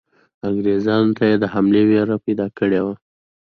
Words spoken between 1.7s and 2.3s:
وېره